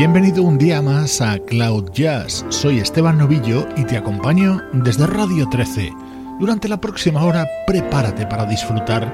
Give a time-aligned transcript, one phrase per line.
[0.00, 2.46] Bienvenido un día más a Cloud Jazz.
[2.48, 5.92] Soy Esteban Novillo y te acompaño desde Radio 13.
[6.38, 9.12] Durante la próxima hora prepárate para disfrutar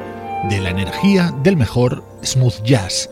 [0.49, 3.11] de la energía del mejor smooth jazz.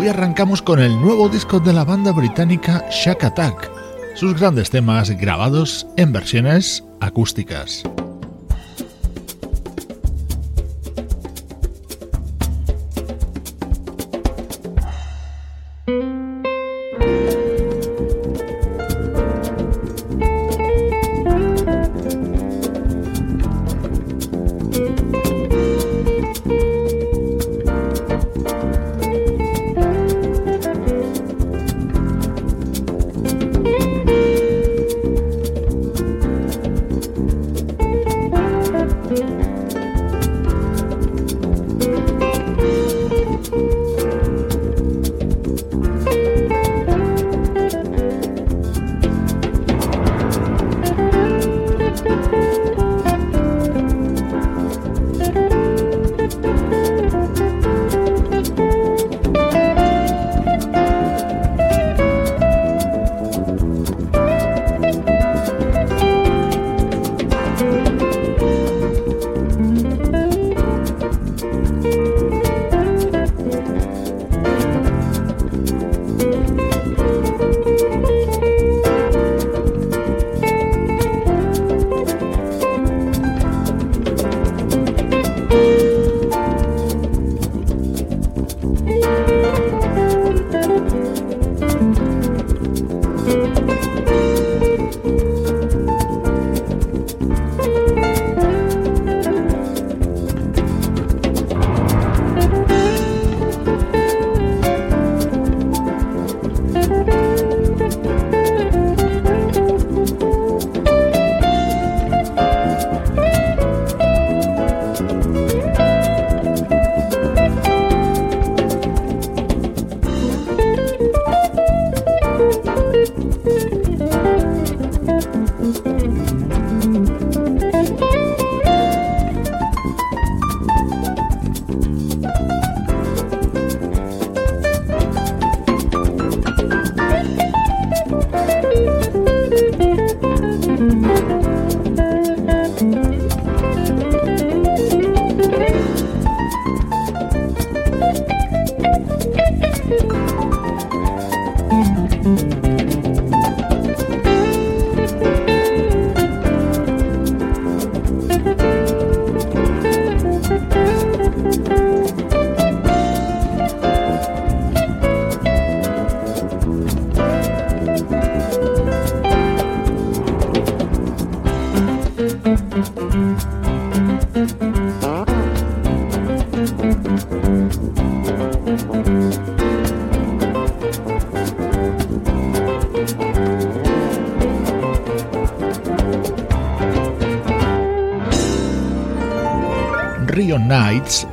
[0.00, 3.70] Hoy arrancamos con el nuevo disco de la banda británica Shack Attack,
[4.16, 7.84] sus grandes temas grabados en versiones acústicas.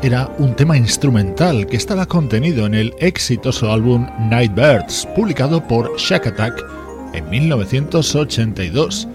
[0.01, 6.27] Era un tema instrumental que estaba contenido en el exitoso álbum Nightbirds, publicado por Shack
[6.27, 6.65] Attack
[7.13, 9.07] en 1982.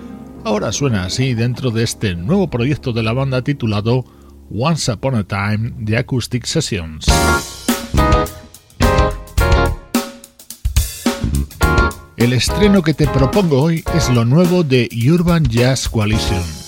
[0.45, 4.05] Ahora suena así dentro de este nuevo proyecto de la banda titulado
[4.51, 7.07] Once Upon a Time The Acoustic Sessions.
[12.17, 16.62] El estreno que te propongo hoy es lo nuevo de Urban Jazz Coalition.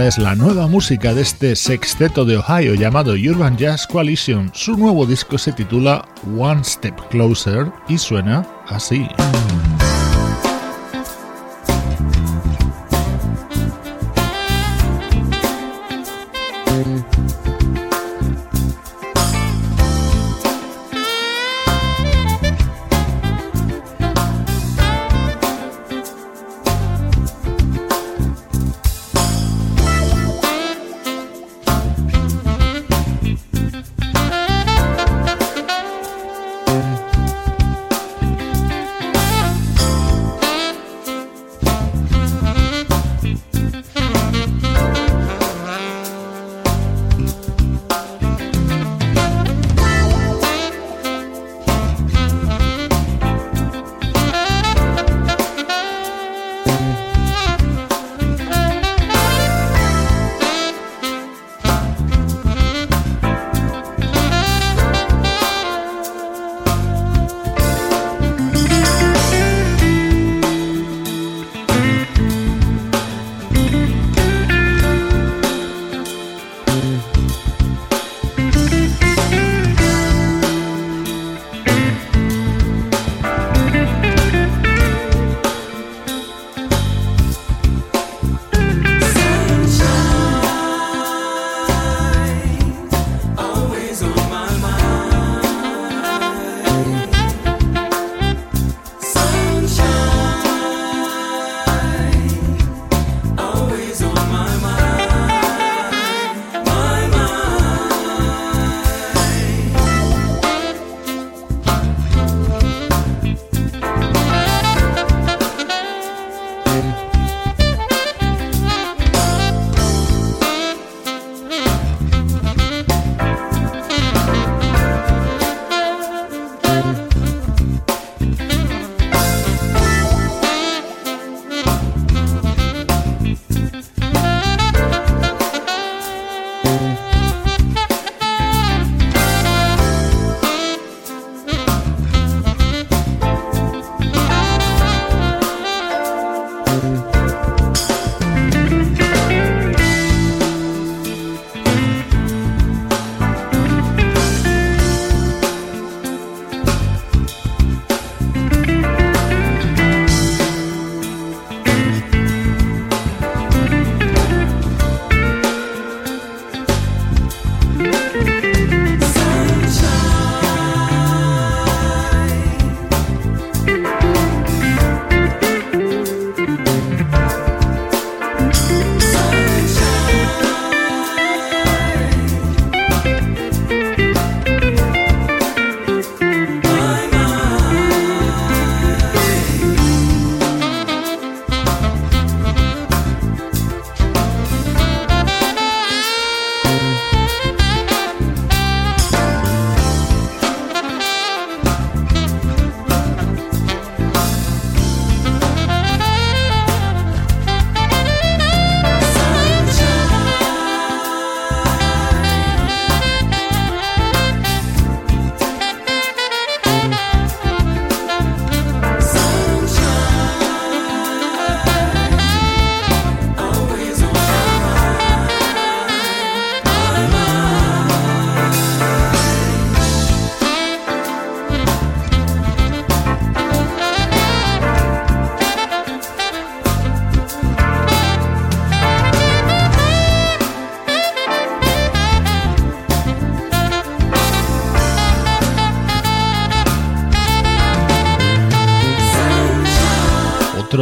[0.00, 4.50] Es la nueva música de este sexteto de Ohio llamado Urban Jazz Coalition.
[4.54, 6.06] Su nuevo disco se titula
[6.38, 9.08] One Step Closer y suena así.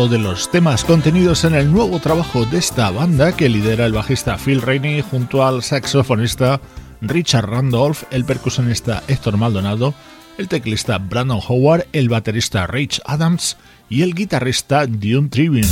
[0.08, 4.36] De los temas contenidos en el nuevo trabajo de esta banda que lidera el bajista
[4.36, 6.60] Phil Rainey junto al saxofonista
[7.00, 9.94] Richard Randolph, el percusionista Héctor Maldonado,
[10.38, 13.56] el teclista Brandon Howard, el baterista Rich Adams
[13.88, 15.66] y el guitarrista Dune Tribune.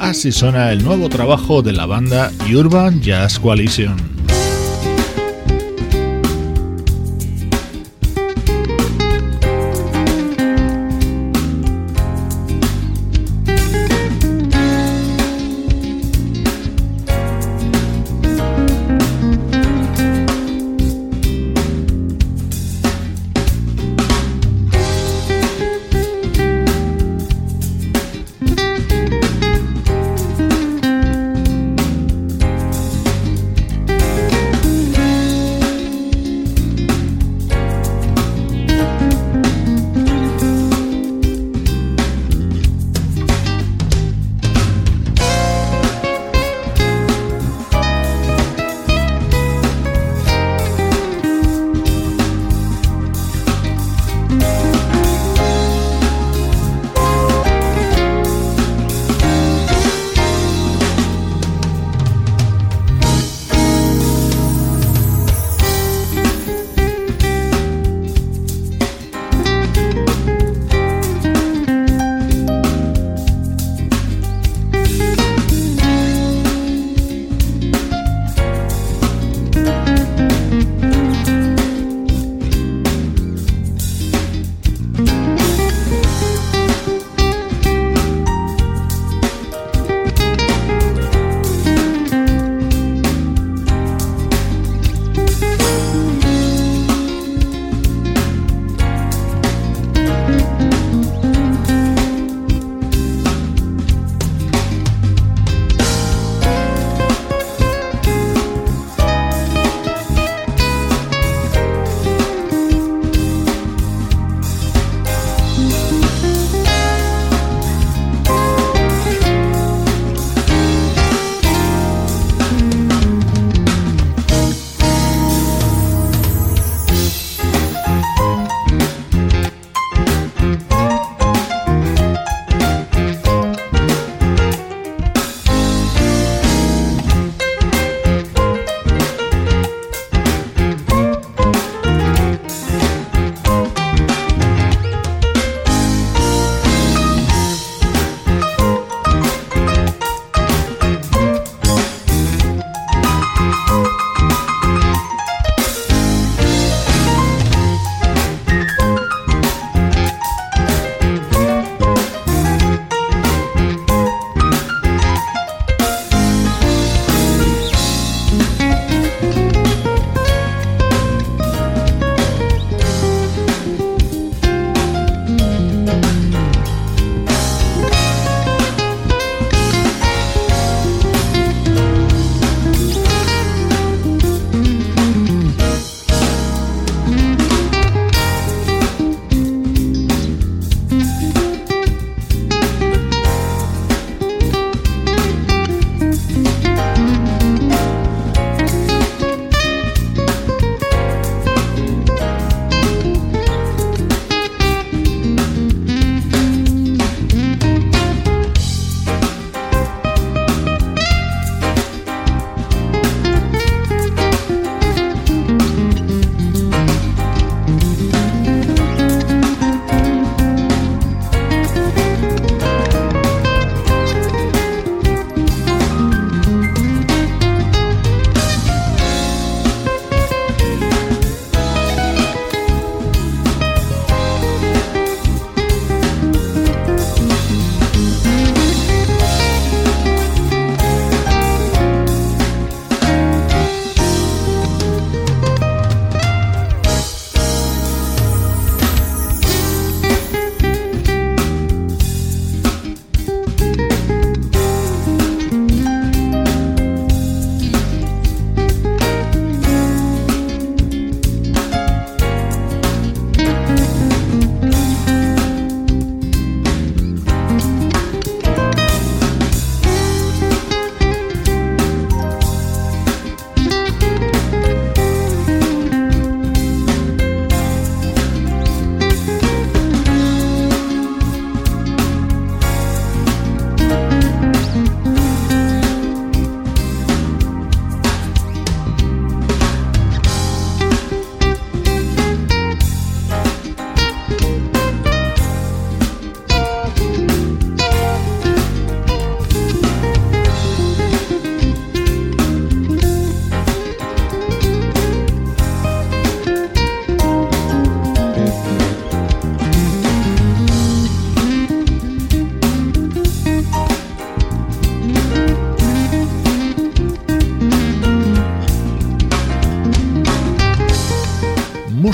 [0.00, 4.11] Así suena el nuevo trabajo de la banda Urban Jazz Coalition.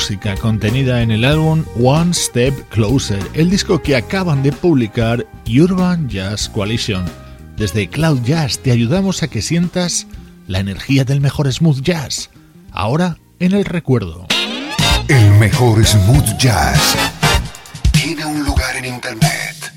[0.09, 6.09] Música contenida en el álbum One Step Closer, el disco que acaban de publicar Urban
[6.09, 7.05] Jazz Coalition.
[7.59, 10.07] Desde Cloud Jazz te ayudamos a que sientas
[10.47, 12.31] la energía del mejor smooth jazz.
[12.73, 14.27] Ahora en el recuerdo.
[15.09, 16.97] El mejor smooth jazz
[17.92, 19.73] tiene un lugar en internet.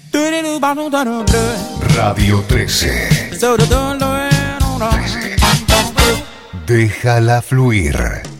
[1.97, 3.31] Radio 13.
[3.37, 5.35] 13.
[6.65, 8.30] Déjala fluir.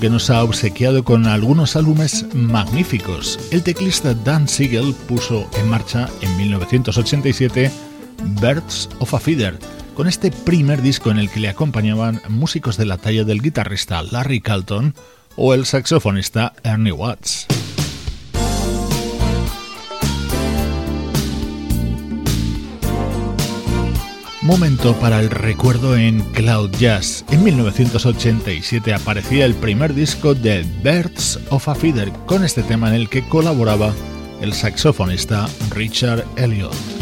[0.00, 3.38] Que nos ha obsequiado con algunos álbumes magníficos.
[3.50, 7.70] El teclista Dan Siegel puso en marcha en 1987
[8.40, 9.58] Birds of a Feather,
[9.94, 14.02] con este primer disco en el que le acompañaban músicos de la talla del guitarrista
[14.02, 14.94] Larry Calton
[15.36, 17.46] o el saxofonista Ernie Watts.
[24.42, 27.24] Momento para el recuerdo en Cloud Jazz.
[27.30, 32.94] En 1987 aparecía el primer disco de Birds of a Feather con este tema en
[32.94, 33.92] el que colaboraba
[34.40, 37.01] el saxofonista Richard Elliott.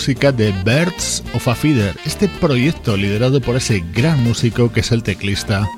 [0.00, 4.92] Música de Birds of a Feather, este proyecto liderado por ese gran músico que es
[4.92, 5.68] el teclista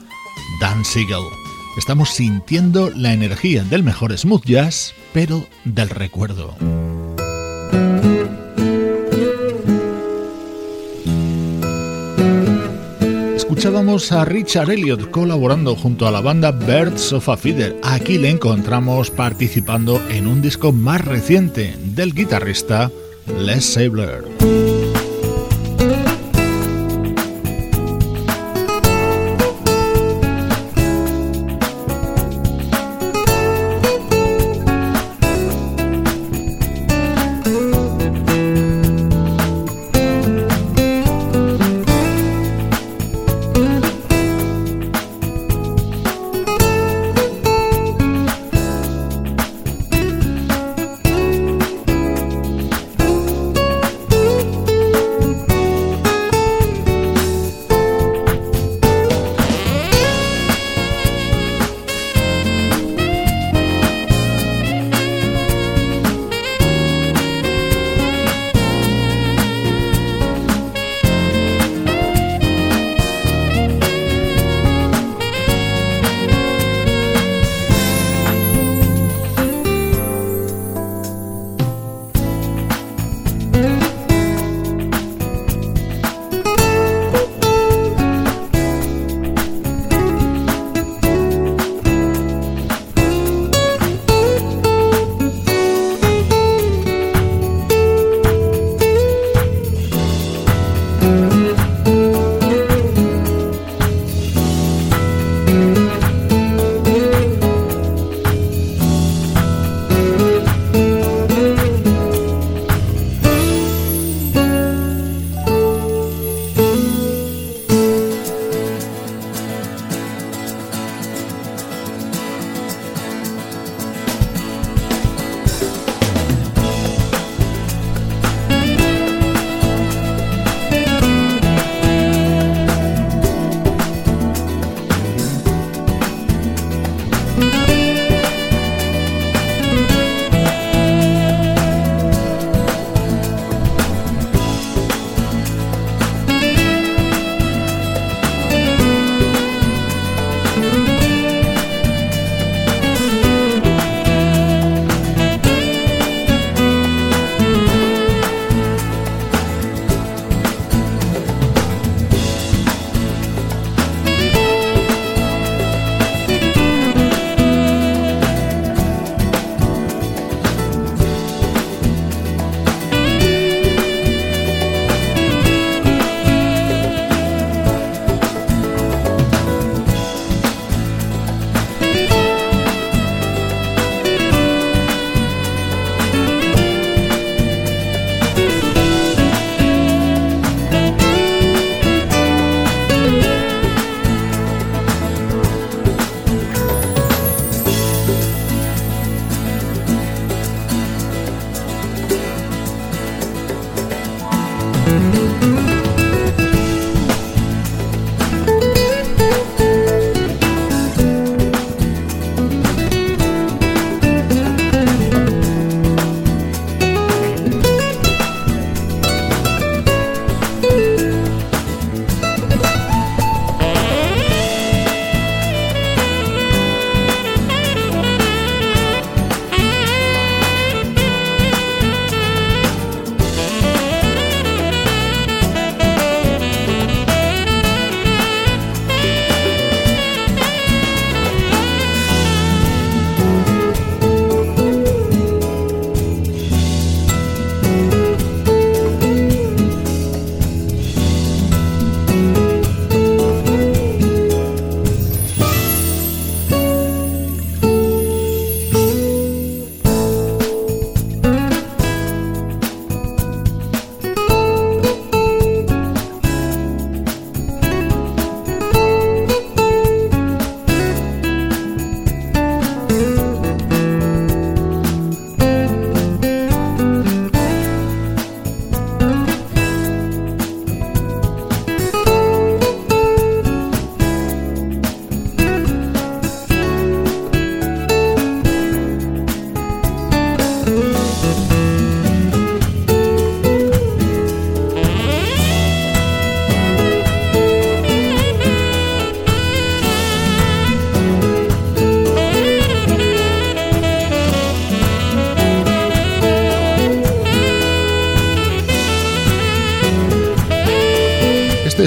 [0.60, 1.24] Dan Siegel.
[1.76, 6.54] Estamos sintiendo la energía del mejor smooth jazz, pero del recuerdo.
[13.34, 17.76] escuchábamos a Richard Elliot colaborando junto a la banda Birds of a Feather.
[17.82, 22.90] Aquí le encontramos participando en un disco más reciente del guitarrista
[23.28, 24.71] Les Sabler.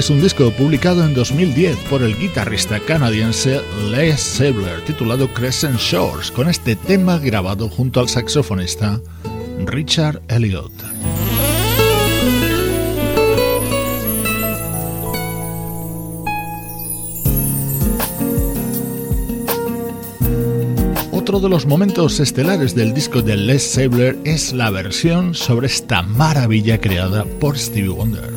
[0.06, 6.30] Es un disco publicado en 2010 por el guitarrista canadiense Les Sabler, titulado Crescent Shores,
[6.30, 9.00] con este tema grabado junto al saxofonista
[9.64, 10.70] Richard Elliot.
[21.10, 26.02] Otro de los momentos estelares del disco de Les Sabler es la versión sobre esta
[26.02, 28.35] maravilla creada por Stevie Wonder.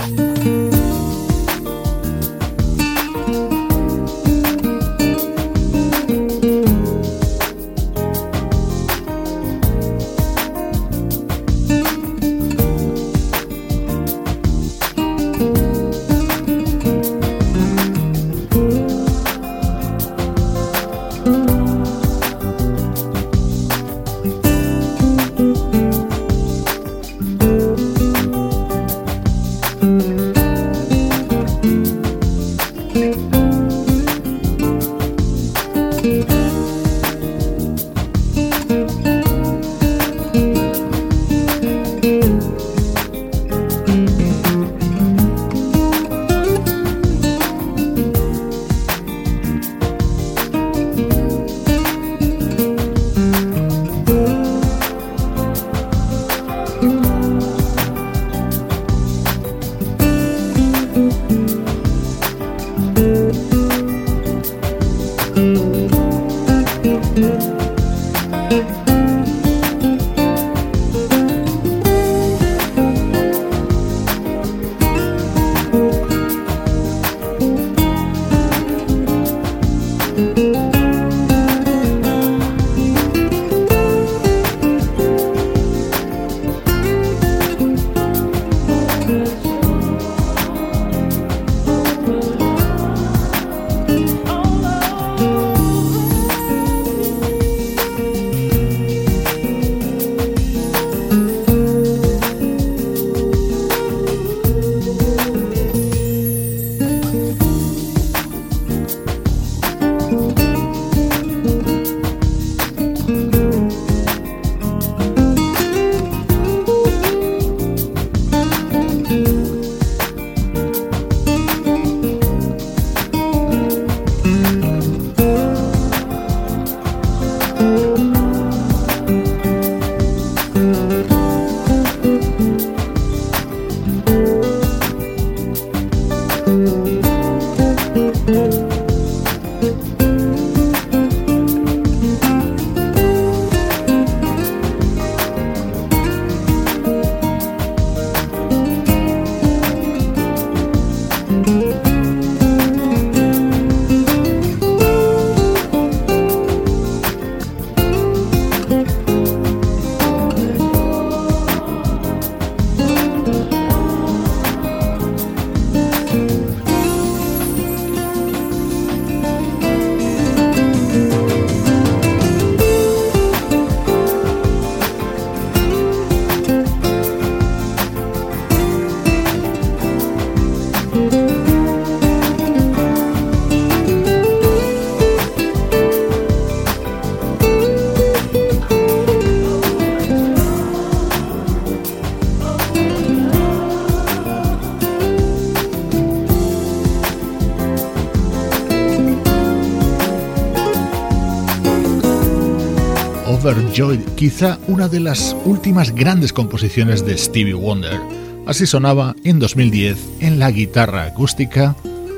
[204.15, 207.99] Quizá una de las últimas grandes composiciones de Stevie Wonder.
[208.47, 211.75] Así sonaba en 2010 en la guitarra acústica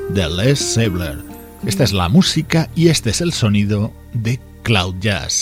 [0.08, 1.18] de Les Sabler.
[1.66, 5.40] Esta es la música y este es el sonido de Cloud Jazz.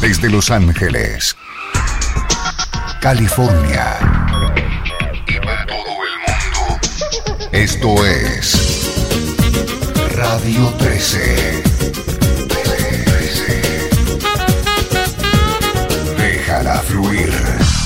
[0.00, 1.36] Desde Los Ángeles,
[3.00, 3.98] California
[5.26, 5.34] y
[5.66, 8.88] todo el mundo, esto es
[10.14, 11.77] Radio 13.
[16.58, 17.77] Déjala fluir.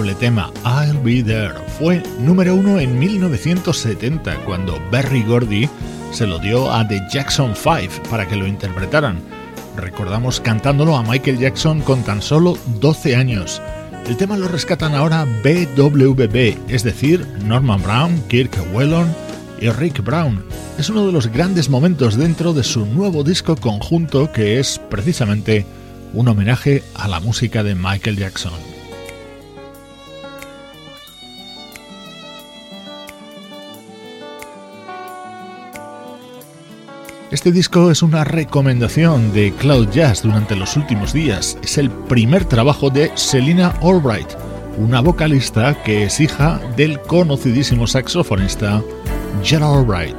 [0.00, 5.68] Inolvidable tema, I'll Be There, fue número uno en 1970 cuando Berry Gordy
[6.12, 9.20] se lo dio a The Jackson 5 para que lo interpretaran.
[9.76, 13.60] Recordamos cantándolo a Michael Jackson con tan solo 12 años.
[14.06, 19.14] El tema lo rescatan ahora BWB, es decir, Norman Brown, Kirk Whelan
[19.60, 20.42] y Rick Brown.
[20.78, 25.66] Es uno de los grandes momentos dentro de su nuevo disco conjunto que es precisamente
[26.14, 28.69] un homenaje a la música de Michael Jackson.
[37.30, 41.56] Este disco es una recomendación de Cloud Jazz durante los últimos días.
[41.62, 44.28] Es el primer trabajo de Selina Albright,
[44.76, 48.82] una vocalista que es hija del conocidísimo saxofonista
[49.44, 50.16] Gerald Albright.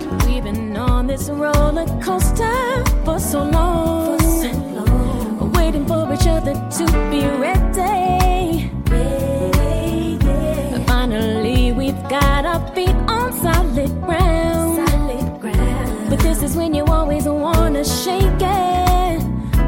[16.43, 19.21] Is when you always wanna shake it.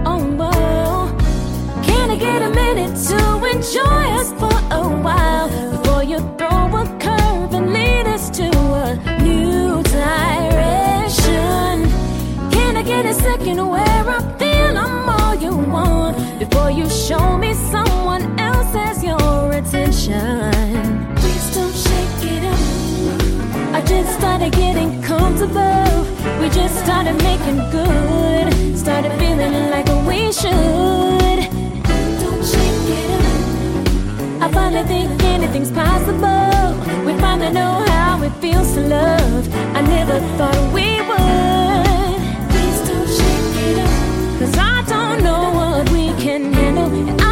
[0.05, 1.83] Oh, whoa.
[1.83, 6.85] Can I get a minute to enjoy us for a while before you throw a
[6.99, 8.47] curve and lead us to
[8.85, 11.75] a new direction?
[12.51, 17.37] Can I get a second where I feel I'm all you want before you show
[17.37, 21.02] me someone else has your attention?
[23.93, 25.87] Just started getting comfortable.
[26.41, 28.77] We just started making good.
[28.77, 31.39] Started feeling like we should.
[32.21, 34.43] Don't shake it up.
[34.43, 36.65] I finally think anything's possible.
[37.05, 39.43] We finally know how it feels to love.
[39.77, 42.21] I never thought we would.
[42.51, 44.39] Please don't shake it up.
[44.39, 47.22] Cause I don't know what we can handle.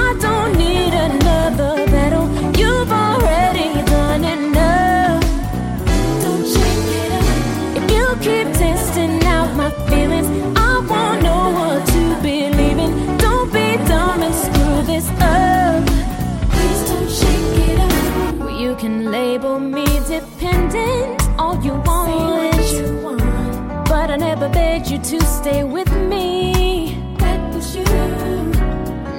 [25.41, 27.01] Stay with me.
[27.17, 27.83] That was you.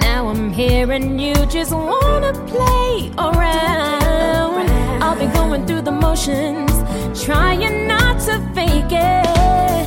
[0.06, 4.70] Now I'm here and you just wanna play around.
[5.02, 6.72] I'll be going through the motions,
[7.24, 9.86] trying not to fake it.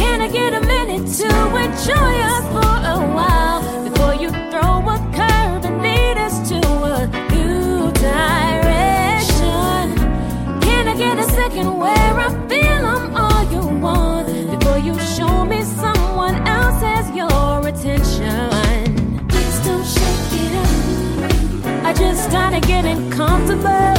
[0.00, 1.30] Can I get a minute to
[1.66, 6.60] enjoy us for a while before you throw a curve and lead us to
[6.94, 6.98] a
[7.34, 9.84] new direction?
[10.66, 12.29] Can I get a second where I
[22.50, 23.94] started getting comfortable.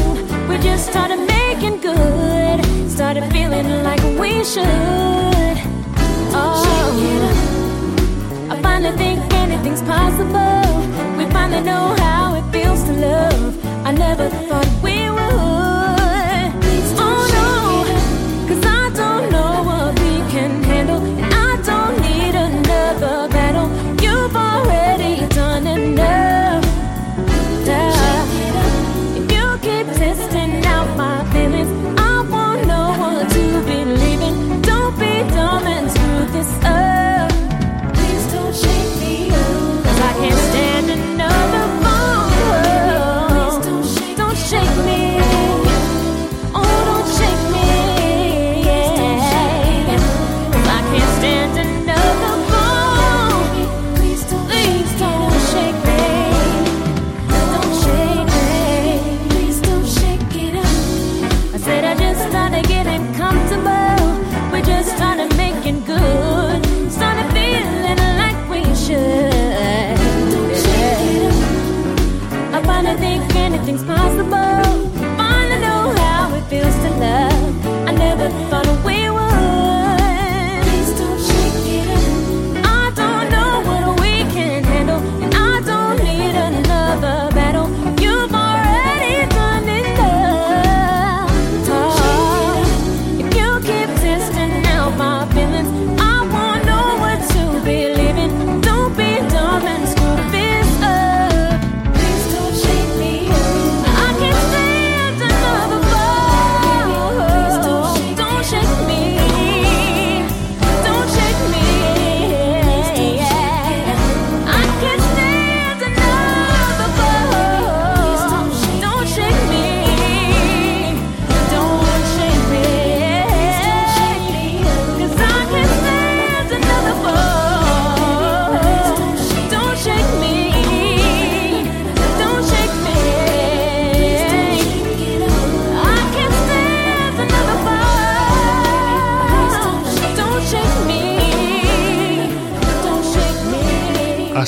[0.49, 2.59] We just started making good.
[2.89, 5.57] Started feeling like we should.
[6.35, 6.61] Oh,
[8.49, 10.63] I finally think anything's possible.
[11.17, 13.85] We finally know how it feels to love.
[13.85, 14.80] I never thought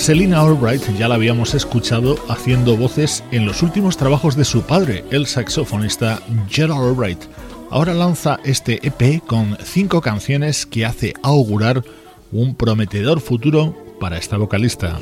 [0.03, 5.05] Selina Albright ya la habíamos escuchado haciendo voces en los últimos trabajos de su padre,
[5.11, 7.23] el saxofonista Gerald Albright.
[7.71, 11.85] Ahora lanza este EP con cinco canciones que hace augurar
[12.33, 14.99] un prometedor futuro para esta vocalista.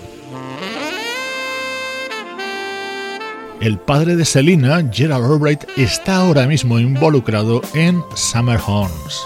[3.60, 9.26] El padre de Selina, Gerald Albright, está ahora mismo involucrado en Summer Horns.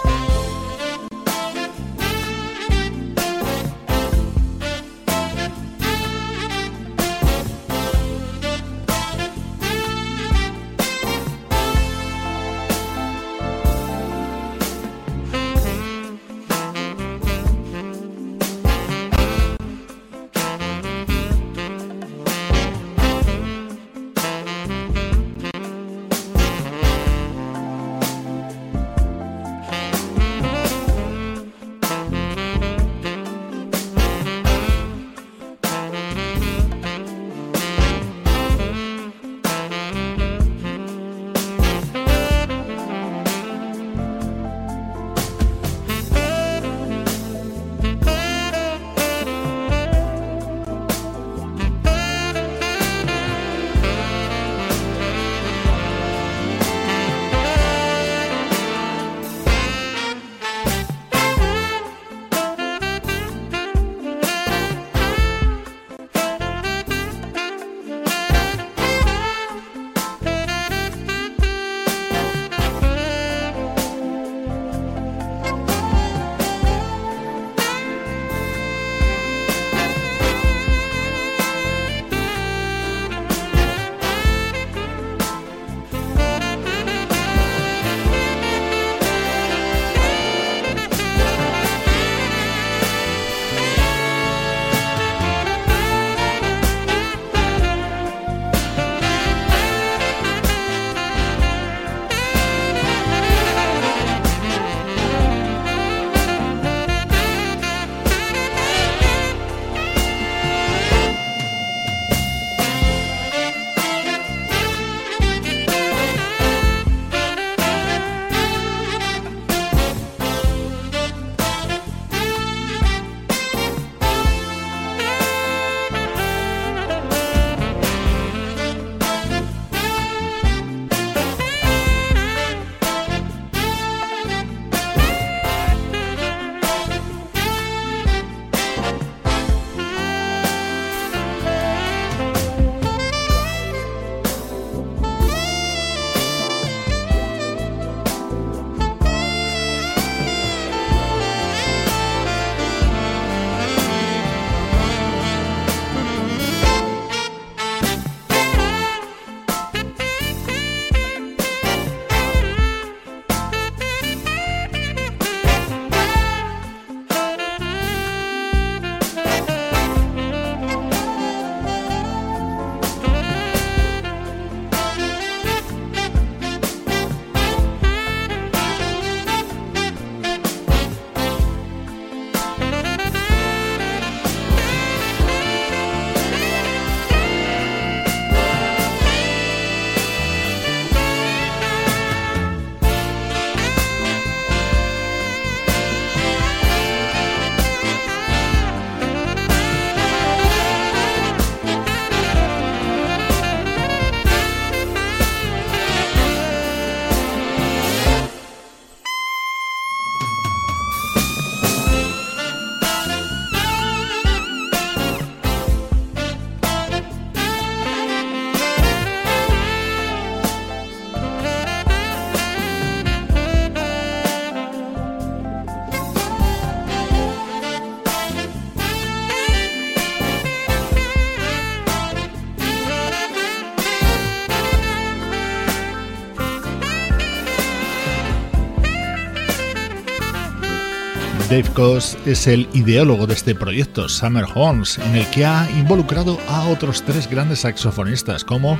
[241.56, 246.38] Dave Coase es el ideólogo de este proyecto, Summer Horns, en el que ha involucrado
[246.48, 248.78] a otros tres grandes saxofonistas como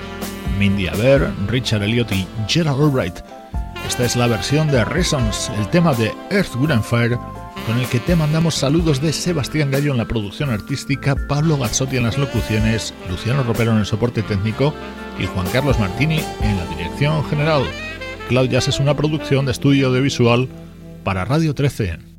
[0.59, 3.21] Mindy Aber, Richard Elliott y Gerald Albright.
[3.89, 7.19] Esta es la versión de Reasons, el tema de Earth, Wind and Fire,
[7.67, 11.97] con el que te mandamos saludos de Sebastián Gallo en la producción artística, Pablo Gazzotti
[11.97, 14.75] en las locuciones, Luciano Ropero en el soporte técnico
[15.19, 17.63] y Juan Carlos Martini en la dirección general.
[18.29, 20.51] Cloud es una producción de estudio audiovisual
[21.05, 22.16] para Radio 13.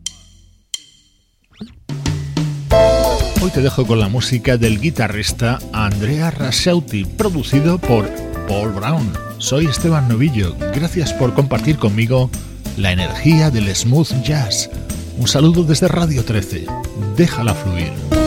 [3.39, 8.09] Hoy te dejo con la música del guitarrista Andrea Rasauti, producido por
[8.47, 9.11] Paul Brown.
[9.37, 12.31] Soy Esteban Novillo, gracias por compartir conmigo
[12.77, 14.71] la energía del smooth jazz.
[15.17, 16.65] Un saludo desde Radio 13.
[17.15, 18.26] Déjala fluir.